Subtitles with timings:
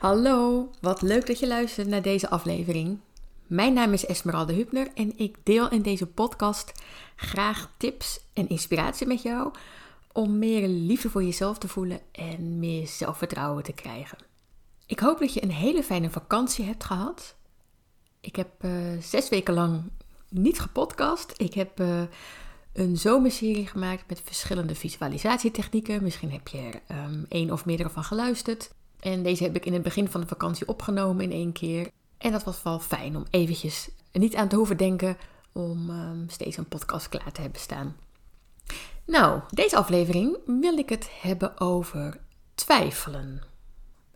[0.00, 2.98] Hallo, wat leuk dat je luistert naar deze aflevering.
[3.46, 6.72] Mijn naam is Esmeralda Hübner en ik deel in deze podcast
[7.16, 9.52] graag tips en inspiratie met jou
[10.12, 14.18] om meer liefde voor jezelf te voelen en meer zelfvertrouwen te krijgen.
[14.86, 17.34] Ik hoop dat je een hele fijne vakantie hebt gehad.
[18.20, 19.82] Ik heb uh, zes weken lang
[20.28, 21.32] niet gepodcast.
[21.36, 22.02] Ik heb uh,
[22.72, 26.02] een zomerserie gemaakt met verschillende visualisatietechnieken.
[26.02, 28.70] Misschien heb je er um, één of meerdere van geluisterd.
[29.00, 31.90] En deze heb ik in het begin van de vakantie opgenomen in één keer.
[32.18, 35.16] En dat was wel fijn om eventjes niet aan te hoeven denken
[35.52, 37.96] om um, steeds een podcast klaar te hebben staan.
[39.04, 42.20] Nou, deze aflevering wil ik het hebben over
[42.54, 43.42] twijfelen.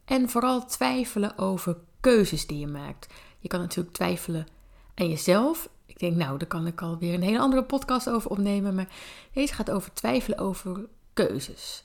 [0.05, 3.07] En vooral twijfelen over keuzes die je maakt.
[3.39, 4.47] Je kan natuurlijk twijfelen
[4.95, 5.69] aan jezelf.
[5.87, 8.75] Ik denk, nou, daar kan ik alweer een hele andere podcast over opnemen.
[8.75, 8.89] Maar
[9.33, 11.85] deze gaat over twijfelen over keuzes.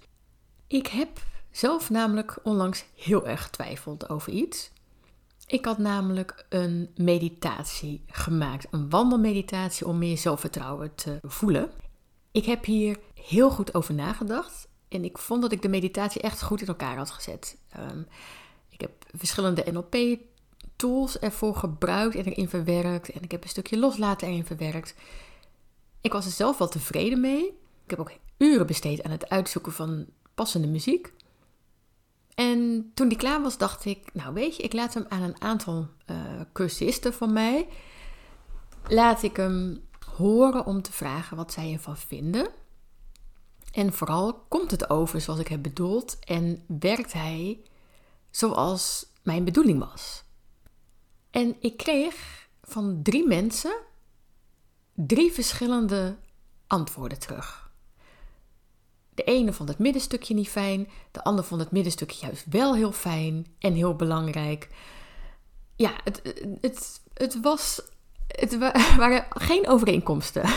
[0.68, 1.09] Ik heb
[1.52, 4.71] zelf namelijk onlangs heel erg getwijfeld over iets.
[5.48, 11.71] Ik had namelijk een meditatie gemaakt, een wandelmeditatie om meer zelfvertrouwen te voelen.
[12.32, 16.41] Ik heb hier heel goed over nagedacht en ik vond dat ik de meditatie echt
[16.41, 17.57] goed in elkaar had gezet.
[17.77, 18.07] Um,
[18.70, 24.27] ik heb verschillende NLP-tools ervoor gebruikt en erin verwerkt en ik heb een stukje loslaten
[24.27, 24.95] erin verwerkt.
[26.01, 27.45] Ik was er zelf wel tevreden mee.
[27.84, 31.13] Ik heb ook uren besteed aan het uitzoeken van passende muziek.
[32.40, 35.41] En toen die klaar was, dacht ik, nou weet je, ik laat hem aan een
[35.41, 36.18] aantal uh,
[36.54, 37.68] cursisten van mij.
[38.87, 42.49] Laat ik hem horen om te vragen wat zij ervan vinden.
[43.71, 47.60] En vooral, komt het over zoals ik heb bedoeld en werkt hij
[48.29, 50.23] zoals mijn bedoeling was?
[51.32, 53.77] En ik kreeg van drie mensen
[54.93, 56.17] drie verschillende
[56.67, 57.68] antwoorden terug.
[59.20, 62.91] De ene vond het middenstukje niet fijn, de ander vond het middenstukje juist wel heel
[62.91, 64.69] fijn en heel belangrijk.
[65.75, 66.22] Ja, het,
[66.61, 67.81] het, het was.
[68.28, 68.57] Het
[68.97, 70.44] waren geen overeenkomsten.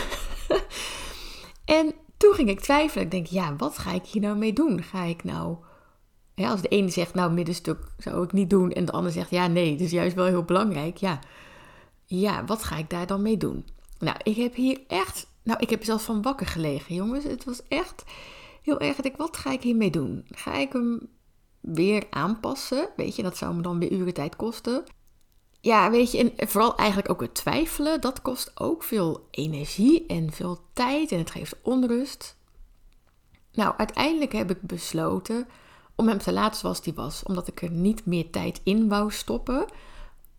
[1.79, 3.03] en toen ging ik twijfelen.
[3.03, 4.83] Ik denk, ja, wat ga ik hier nou mee doen?
[4.83, 5.57] Ga ik nou.
[6.35, 8.71] Als de ene zegt, nou, middenstuk zou ik niet doen.
[8.71, 10.97] En de ander zegt, ja, nee, het is juist wel heel belangrijk.
[10.97, 11.19] Ja,
[12.05, 13.65] ja wat ga ik daar dan mee doen?
[13.99, 15.27] Nou, ik heb hier echt.
[15.43, 17.23] Nou, ik heb zelfs van wakker gelegen, jongens.
[17.23, 18.03] Het was echt
[18.63, 19.01] heel erg.
[19.01, 20.25] Ik, wat ga ik hiermee doen?
[20.27, 21.09] Ga ik hem
[21.59, 22.89] weer aanpassen?
[22.95, 24.83] Weet je, dat zou me dan weer uren tijd kosten.
[25.61, 30.31] Ja, weet je, en vooral eigenlijk ook het twijfelen, dat kost ook veel energie en
[30.31, 32.37] veel tijd en het geeft onrust.
[33.51, 35.47] Nou, uiteindelijk heb ik besloten
[35.95, 39.11] om hem te laten zoals hij was, omdat ik er niet meer tijd in wou
[39.11, 39.65] stoppen,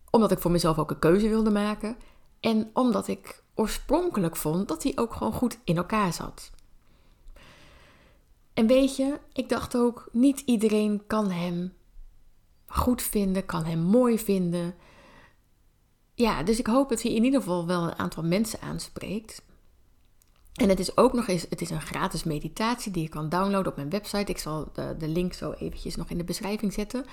[0.09, 1.97] omdat ik voor mezelf ook een keuze wilde maken
[2.39, 6.51] en omdat ik oorspronkelijk vond dat hij ook gewoon goed in elkaar zat.
[8.55, 11.73] En weet je, ik dacht ook, niet iedereen kan hem
[12.65, 14.75] goed vinden, kan hem mooi vinden.
[16.13, 19.43] Ja, dus ik hoop dat hij in ieder geval wel een aantal mensen aanspreekt.
[20.53, 23.71] En het is ook nog eens, het is een gratis meditatie die je kan downloaden
[23.71, 24.31] op mijn website.
[24.31, 27.05] Ik zal de, de link zo eventjes nog in de beschrijving zetten.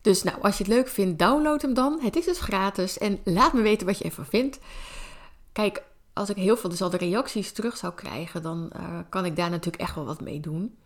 [0.00, 2.00] Dus nou, als je het leuk vindt, download hem dan.
[2.00, 4.58] Het is dus gratis en laat me weten wat je ervan vindt.
[5.52, 5.82] Kijk,
[6.18, 9.36] als ik heel veel dus al de reacties terug zou krijgen, dan uh, kan ik
[9.36, 10.78] daar natuurlijk echt wel wat mee doen.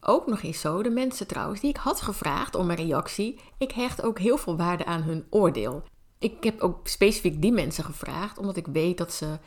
[0.00, 3.72] Ook nog eens zo, de mensen trouwens die ik had gevraagd om een reactie, ik
[3.72, 5.82] hecht ook heel veel waarde aan hun oordeel.
[6.18, 9.38] Ik heb ook specifiek die mensen gevraagd, omdat ik weet dat ze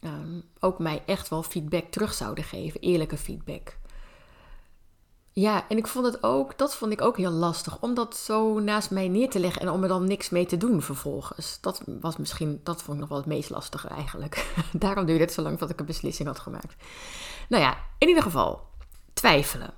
[0.00, 3.76] um, ook mij echt wel feedback terug zouden geven, eerlijke feedback.
[5.38, 8.58] Ja, en ik vond het ook, dat vond ik ook heel lastig, om dat zo
[8.58, 11.58] naast mij neer te leggen en om er dan niks mee te doen vervolgens.
[11.60, 14.54] Dat was misschien, dat vond ik nog wel het meest lastige eigenlijk.
[14.72, 16.74] Daarom duurde het zo lang voordat ik een beslissing had gemaakt.
[17.48, 18.68] Nou ja, in ieder geval,
[19.12, 19.74] twijfelen.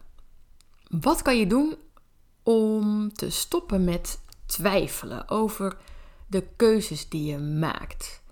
[0.89, 1.77] Wat kan je doen
[2.43, 5.77] om te stoppen met twijfelen over
[6.27, 8.23] de keuzes die je maakt?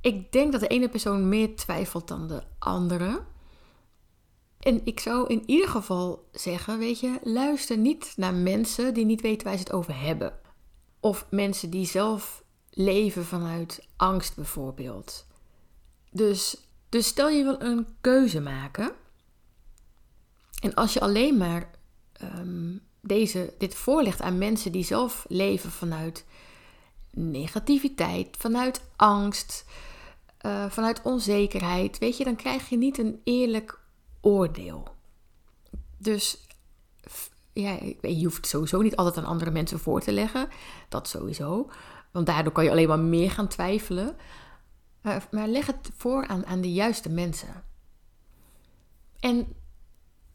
[0.00, 3.20] Ik denk dat de ene persoon meer twijfelt dan de andere.
[4.60, 9.20] En ik zou in ieder geval zeggen, weet je, luister niet naar mensen die niet
[9.20, 10.32] weten waar ze het over hebben.
[11.00, 15.26] Of mensen die zelf leven vanuit angst bijvoorbeeld.
[16.10, 16.56] Dus,
[16.88, 18.92] dus stel je wil een keuze maken.
[20.62, 21.70] En als je alleen maar
[22.22, 26.24] um, deze, dit voorlegt aan mensen die zelf leven vanuit
[27.10, 29.64] negativiteit, vanuit angst,
[30.46, 33.80] uh, vanuit onzekerheid, weet je, dan krijg je niet een eerlijk
[34.20, 34.88] oordeel.
[35.96, 36.46] Dus
[37.52, 40.48] ja, je hoeft sowieso niet altijd aan andere mensen voor te leggen.
[40.88, 41.70] Dat sowieso.
[42.10, 44.16] Want daardoor kan je alleen maar meer gaan twijfelen.
[45.02, 47.64] Maar, leg het voor aan, aan de juiste mensen.
[49.20, 49.54] En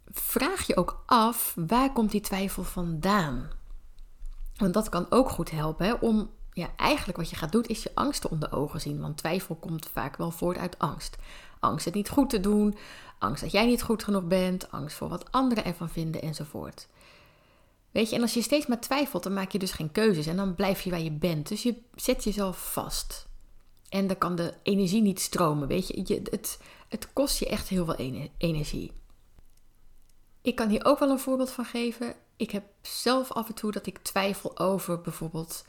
[0.05, 3.49] vraag je ook af waar komt die twijfel vandaan?
[4.55, 7.91] Want dat kan ook goed helpen om ja, eigenlijk wat je gaat doen is je
[7.93, 8.99] angsten onder ogen zien.
[8.99, 11.15] Want twijfel komt vaak wel voort uit angst.
[11.59, 12.77] Angst het niet goed te doen,
[13.19, 16.87] angst dat jij niet goed genoeg bent, angst voor wat anderen ervan vinden enzovoort.
[17.91, 20.35] Weet je, en als je steeds maar twijfelt, dan maak je dus geen keuzes en
[20.35, 21.47] dan blijf je waar je bent.
[21.47, 23.27] Dus je zet jezelf vast.
[23.89, 26.01] En dan kan de energie niet stromen, weet je.
[26.05, 26.59] je het,
[26.89, 28.91] het kost je echt heel veel energie.
[30.41, 32.15] Ik kan hier ook wel een voorbeeld van geven.
[32.35, 35.65] Ik heb zelf af en toe dat ik twijfel over bijvoorbeeld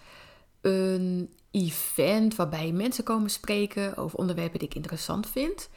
[0.67, 5.69] een event waarbij mensen komen spreken over onderwerpen die ik interessant vind.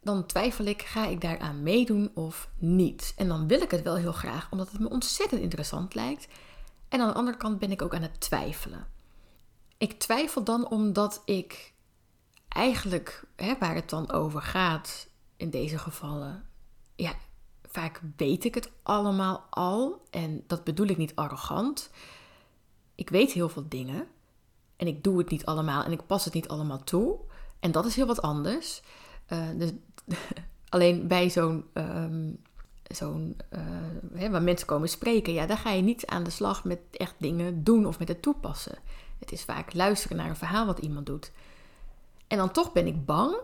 [0.00, 3.12] Dan twijfel ik, ga ik daaraan meedoen of niet?
[3.16, 6.28] En dan wil ik het wel heel graag, omdat het me ontzettend interessant lijkt.
[6.88, 8.86] En aan de andere kant ben ik ook aan het twijfelen.
[9.78, 11.72] Ik twijfel dan omdat ik
[12.48, 16.44] eigenlijk, hè, waar het dan over gaat in deze gevallen,
[16.94, 17.12] ja,
[17.62, 20.02] vaak weet ik het allemaal al.
[20.10, 21.90] En dat bedoel ik niet arrogant.
[23.02, 24.06] Ik weet heel veel dingen
[24.76, 27.18] en ik doe het niet allemaal en ik pas het niet allemaal toe.
[27.60, 28.82] En dat is heel wat anders.
[29.32, 29.70] Uh, dus,
[30.68, 32.42] alleen bij zo'n, um,
[32.82, 33.36] zo'n
[34.14, 37.14] uh, waar mensen komen spreken, ja, daar ga je niet aan de slag met echt
[37.18, 38.78] dingen doen of met het toepassen.
[39.18, 41.32] Het is vaak luisteren naar een verhaal wat iemand doet.
[42.26, 43.36] En dan toch ben ik bang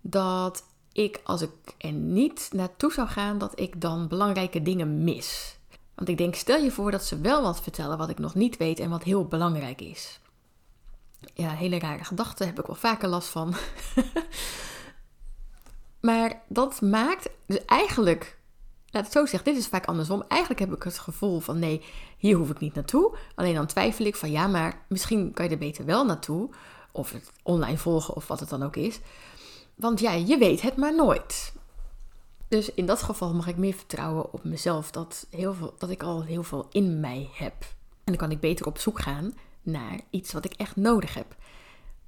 [0.00, 5.58] dat ik, als ik er niet naartoe zou gaan, dat ik dan belangrijke dingen mis.
[6.00, 8.56] Want ik denk, stel je voor dat ze wel wat vertellen wat ik nog niet
[8.56, 10.20] weet en wat heel belangrijk is.
[11.34, 13.54] Ja, hele rare gedachten heb ik wel vaker last van.
[16.10, 18.38] maar dat maakt, dus eigenlijk,
[18.86, 20.24] laat het zo zeggen, dit is vaak andersom.
[20.28, 21.84] Eigenlijk heb ik het gevoel van nee,
[22.18, 23.16] hier hoef ik niet naartoe.
[23.34, 26.50] Alleen dan twijfel ik van ja, maar misschien kan je er beter wel naartoe.
[26.92, 29.00] Of het online volgen of wat het dan ook is.
[29.74, 31.52] Want ja, je weet het maar nooit.
[32.50, 36.02] Dus in dat geval mag ik meer vertrouwen op mezelf dat, heel veel, dat ik
[36.02, 37.54] al heel veel in mij heb.
[38.04, 41.36] En dan kan ik beter op zoek gaan naar iets wat ik echt nodig heb.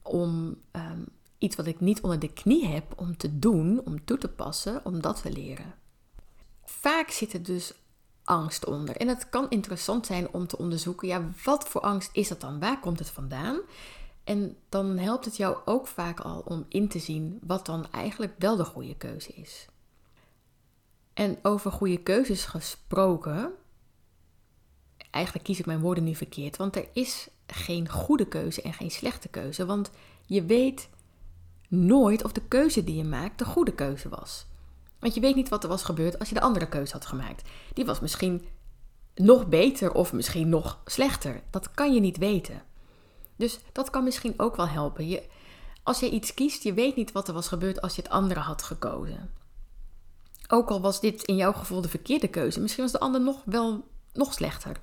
[0.02, 1.02] Om ehm,
[1.38, 4.84] iets wat ik niet onder de knie heb om te doen, om toe te passen,
[4.84, 5.74] om dat te leren.
[6.64, 7.74] Vaak zit er dus
[8.24, 8.96] angst onder.
[8.96, 12.60] En het kan interessant zijn om te onderzoeken, ja, wat voor angst is dat dan?
[12.60, 13.60] Waar komt het vandaan?
[14.24, 18.34] En dan helpt het jou ook vaak al om in te zien wat dan eigenlijk
[18.38, 19.66] wel de goede keuze is.
[21.14, 23.52] En over goede keuzes gesproken,
[25.10, 28.90] eigenlijk kies ik mijn woorden nu verkeerd, want er is geen goede keuze en geen
[28.90, 29.90] slechte keuze, want
[30.26, 30.88] je weet
[31.68, 34.46] nooit of de keuze die je maakt de goede keuze was.
[34.98, 37.48] Want je weet niet wat er was gebeurd als je de andere keuze had gemaakt.
[37.74, 38.46] Die was misschien
[39.14, 41.42] nog beter of misschien nog slechter.
[41.50, 42.62] Dat kan je niet weten.
[43.36, 45.08] Dus dat kan misschien ook wel helpen.
[45.08, 45.22] Je,
[45.82, 48.40] als je iets kiest, je weet niet wat er was gebeurd als je het andere
[48.40, 49.30] had gekozen.
[50.48, 53.42] Ook al was dit in jouw gevoel de verkeerde keuze, misschien was de ander nog
[53.44, 54.76] wel nog slechter.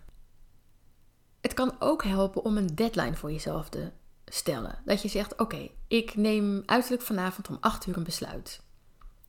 [1.41, 3.91] Het kan ook helpen om een deadline voor jezelf te
[4.25, 4.81] stellen.
[4.85, 8.61] Dat je zegt: Oké, ik neem uiterlijk vanavond om 8 uur een besluit.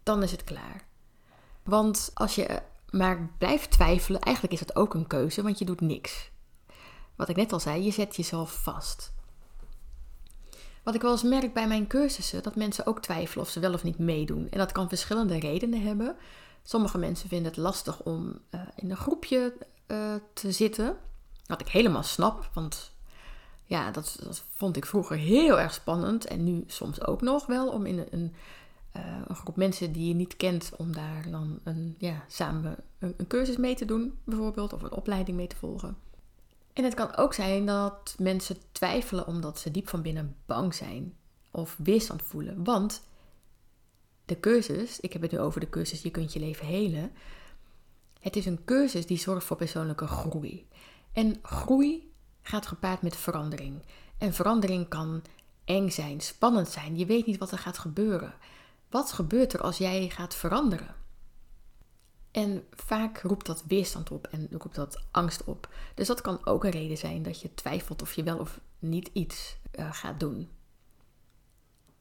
[0.03, 0.89] Dan is het klaar.
[1.63, 5.81] Want als je maar blijft twijfelen, eigenlijk is dat ook een keuze, want je doet
[5.81, 6.31] niks.
[7.17, 9.13] Wat ik net al zei, je zet jezelf vast.
[10.83, 13.73] Wat ik wel eens merk bij mijn cursussen, dat mensen ook twijfelen of ze wel
[13.73, 14.49] of niet meedoen.
[14.51, 16.17] En dat kan verschillende redenen hebben.
[16.63, 19.53] Sommige mensen vinden het lastig om uh, in een groepje
[19.87, 20.97] uh, te zitten.
[21.47, 22.93] Wat ik helemaal snap, want
[23.65, 26.25] ja, dat, dat, vond ik vroeger heel erg spannend.
[26.25, 28.35] En nu soms ook nog wel, om in een,
[28.97, 33.27] uh, een groep mensen die je niet kent, om daar dan een, ja, samen een
[33.29, 35.97] cursus mee te doen, bijvoorbeeld, of een opleiding mee te volgen.
[36.73, 41.17] En het kan ook zijn dat mensen twijfelen omdat ze diep van binnen bang zijn
[41.51, 42.65] of weerstand voelen.
[42.65, 43.03] Want
[44.25, 47.13] de cursus, ik heb het nu over de cursus Je kunt je leven helen.
[48.21, 50.69] Het is een cursus die zorgt voor persoonlijke groei.
[51.13, 52.13] En groei
[52.43, 53.83] gaat gepaard met verandering.
[54.19, 55.23] En verandering kan
[55.65, 56.97] eng zijn, spannend zijn.
[56.97, 58.35] Je weet niet wat er gaat gebeuren.
[58.91, 60.95] Wat gebeurt er als jij gaat veranderen?
[62.31, 65.69] En vaak roept dat weerstand op en roept dat angst op.
[65.95, 69.11] Dus dat kan ook een reden zijn dat je twijfelt of je wel of niet
[69.13, 70.49] iets uh, gaat doen.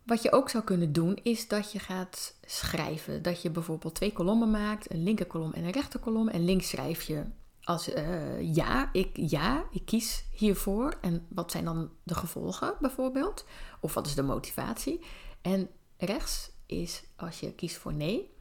[0.03, 3.21] Wat je ook zou kunnen doen is dat je gaat schrijven.
[3.21, 6.27] Dat je bijvoorbeeld twee kolommen maakt, een linkerkolom en een rechterkolom.
[6.27, 7.25] En links schrijf je
[7.63, 10.97] als uh, ja, ik, ja, ik kies hiervoor.
[11.01, 13.45] En wat zijn dan de gevolgen bijvoorbeeld?
[13.79, 15.05] Of wat is de motivatie?
[15.41, 18.37] En rechts is als je kiest voor nee.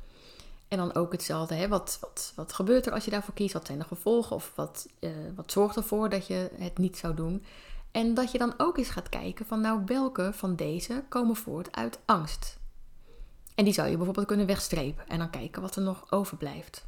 [0.68, 1.68] En dan ook hetzelfde, hè?
[1.68, 3.52] Wat, wat, wat gebeurt er als je daarvoor kiest?
[3.52, 4.36] Wat zijn de gevolgen?
[4.36, 7.44] Of wat, uh, wat zorgt ervoor dat je het niet zou doen?
[7.90, 11.76] En dat je dan ook eens gaat kijken van nou welke van deze komen voort
[11.76, 12.58] uit angst.
[13.54, 16.86] En die zou je bijvoorbeeld kunnen wegstrepen en dan kijken wat er nog overblijft.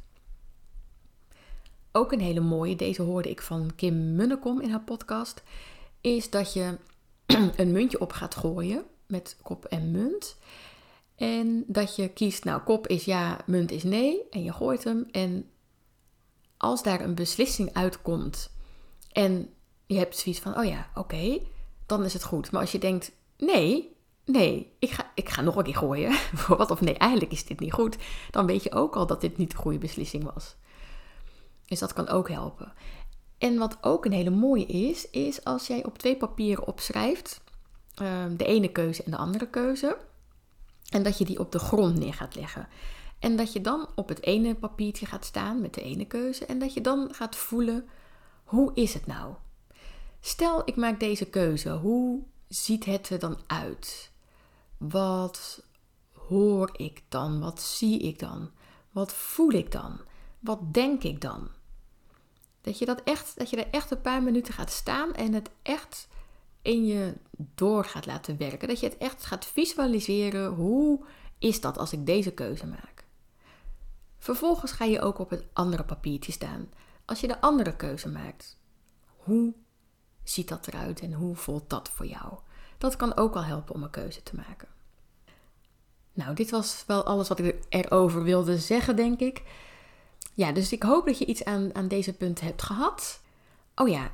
[1.91, 5.43] ook een hele mooie, deze hoorde ik van Kim Munnekom in haar podcast,
[6.01, 6.77] is dat je
[7.55, 10.37] een muntje op gaat gooien met kop en munt.
[11.21, 14.29] En dat je kiest, nou, kop is ja, munt is nee.
[14.29, 15.07] En je gooit hem.
[15.11, 15.49] En
[16.57, 18.51] als daar een beslissing uitkomt
[19.11, 19.49] en
[19.85, 21.39] je hebt zoiets van, oh ja, oké,
[21.85, 22.51] dan is het goed.
[22.51, 26.15] Maar als je denkt, nee, nee, ik ga, ik ga nog een keer gooien.
[26.47, 27.97] Wat of nee, eigenlijk is dit niet goed.
[28.31, 30.55] Dan weet je ook al dat dit niet de goede beslissing was.
[31.65, 32.73] Dus dat kan ook helpen.
[33.37, 37.41] En wat ook een hele mooie is, is als jij op twee papieren opschrijft,
[37.95, 39.97] ehm, de ene keuze en de andere keuze,
[40.91, 42.67] en dat je die op de grond neer gaat leggen.
[43.19, 46.59] En dat je dan op het ene papiertje gaat staan met de ene keuze en
[46.59, 47.87] dat je dan gaat voelen,
[48.43, 49.33] hoe is het nou?
[50.19, 54.11] Stel, ik maak deze keuze, hoe ziet het er dan uit?
[54.77, 55.63] Wat
[56.11, 57.39] hoor ik dan?
[57.39, 58.49] Wat zie ik dan?
[58.91, 59.99] Wat voel ik dan?
[60.39, 61.47] Wat denk ik dan?
[62.61, 65.49] Dat je, dat echt, dat je er echt een paar minuten gaat staan en het
[65.61, 66.07] echt
[66.61, 68.67] in je door gaat laten werken.
[68.67, 70.53] Dat je het echt gaat visualiseren.
[70.53, 70.99] Hoe
[71.39, 73.05] is dat als ik deze keuze maak?
[74.17, 76.69] Vervolgens ga je ook op het andere papiertje staan.
[77.05, 78.57] Als je de andere keuze maakt,
[79.17, 79.53] hoe
[80.23, 82.33] ziet dat eruit en hoe voelt dat voor jou?
[82.77, 84.67] Dat kan ook wel helpen om een keuze te maken.
[86.13, 89.43] Nou, dit was wel alles wat ik erover wilde zeggen, denk ik.
[90.33, 93.21] Ja, dus ik hoop dat je iets aan, aan deze punten hebt gehad.
[93.75, 94.11] Oh ja,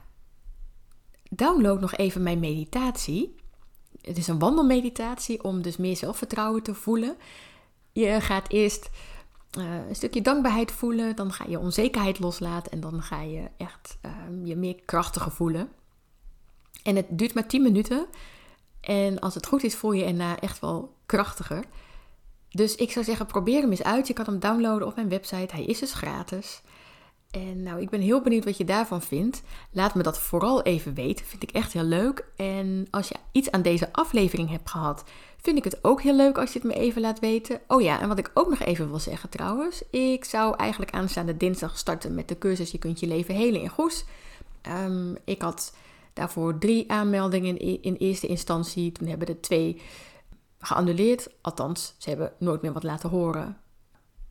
[1.29, 3.35] download nog even mijn meditatie.
[4.01, 7.17] Het is een wandelmeditatie om dus meer zelfvertrouwen te voelen.
[7.91, 8.89] Je gaat eerst
[9.57, 13.97] uh, een stukje dankbaarheid voelen, dan ga je onzekerheid loslaten en dan ga je echt
[14.05, 14.11] uh,
[14.43, 15.69] je meer krachtiger voelen.
[16.83, 18.05] En het duurt maar 10 minuten.
[18.81, 21.63] En als het goed is, voel je erna echt wel krachtiger.
[22.49, 24.07] Dus ik zou zeggen, probeer hem eens uit.
[24.07, 25.55] Je kan hem downloaden op mijn website.
[25.55, 26.61] Hij is dus gratis.
[27.31, 29.41] En nou, ik ben heel benieuwd wat je daarvan vindt.
[29.71, 31.25] Laat me dat vooral even weten.
[31.25, 32.25] Vind ik echt heel leuk.
[32.35, 35.03] En als je iets aan deze aflevering hebt gehad,
[35.41, 37.61] vind ik het ook heel leuk als je het me even laat weten.
[37.67, 39.83] Oh ja, en wat ik ook nog even wil zeggen trouwens.
[39.89, 43.69] Ik zou eigenlijk aanstaande dinsdag starten met de cursus Je kunt je leven helen in
[43.69, 44.05] Goes.
[44.85, 45.73] Um, ik had
[46.13, 48.91] daarvoor drie aanmeldingen in, in eerste instantie.
[48.91, 49.81] Toen hebben er twee
[50.59, 51.29] geannuleerd.
[51.41, 53.57] Althans, ze hebben nooit meer wat laten horen.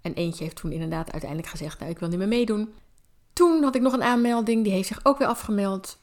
[0.00, 2.74] En eentje heeft toen inderdaad uiteindelijk gezegd: Nou, ik wil niet meer meedoen.
[3.36, 5.98] Toen had ik nog een aanmelding, die heeft zich ook weer afgemeld.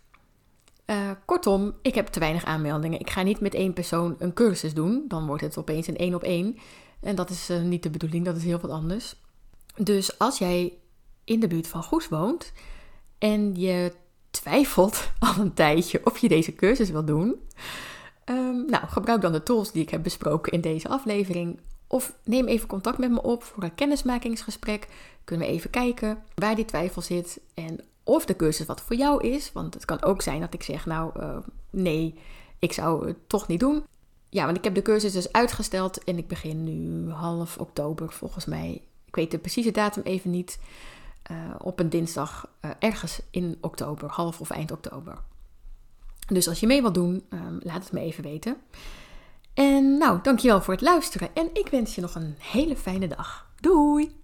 [0.86, 3.00] Uh, kortom, ik heb te weinig aanmeldingen.
[3.00, 5.06] Ik ga niet met één persoon een cursus doen.
[5.08, 6.58] Dan wordt het opeens een één op één.
[7.00, 9.16] En dat is uh, niet de bedoeling, dat is heel wat anders.
[9.76, 10.74] Dus als jij
[11.24, 12.54] in de buurt van Goes woont
[13.18, 13.94] en je
[14.32, 17.36] twijfelt al een tijdje of je deze cursus wil doen,
[18.26, 21.60] um, nou, gebruik dan de tools die ik heb besproken in deze aflevering.
[21.88, 24.88] Of neem even contact met me op voor een kennismakingsgesprek.
[25.24, 29.28] Kunnen we even kijken waar die twijfel zit en of de cursus wat voor jou
[29.28, 29.52] is.
[29.52, 31.38] Want het kan ook zijn dat ik zeg, nou uh,
[31.70, 32.20] nee,
[32.60, 33.84] ik zou het toch niet doen.
[34.30, 38.46] Ja, want ik heb de cursus dus uitgesteld en ik begin nu half oktober volgens
[38.46, 38.82] mij.
[39.06, 40.60] Ik weet de precieze datum even niet.
[41.32, 45.18] Uh, op een dinsdag uh, ergens in oktober, half of eind oktober.
[46.28, 48.58] Dus als je mee wilt doen, um, laat het me even weten.
[49.54, 53.48] En nou, dankjewel voor het luisteren en ik wens je nog een hele fijne dag.
[53.60, 54.12] Doei!